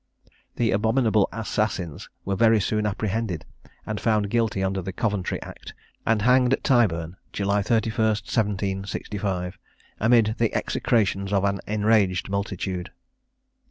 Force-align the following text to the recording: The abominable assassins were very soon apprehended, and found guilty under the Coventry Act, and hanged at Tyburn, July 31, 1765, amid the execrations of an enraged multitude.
The 0.55 0.71
abominable 0.71 1.29
assassins 1.31 2.09
were 2.25 2.35
very 2.35 2.59
soon 2.59 2.87
apprehended, 2.87 3.45
and 3.85 4.01
found 4.01 4.31
guilty 4.31 4.63
under 4.63 4.81
the 4.81 4.91
Coventry 4.91 5.39
Act, 5.43 5.75
and 6.07 6.23
hanged 6.23 6.53
at 6.53 6.63
Tyburn, 6.63 7.17
July 7.31 7.61
31, 7.61 8.07
1765, 8.07 9.59
amid 9.99 10.33
the 10.39 10.55
execrations 10.55 11.31
of 11.31 11.43
an 11.43 11.59
enraged 11.67 12.31
multitude. 12.31 12.89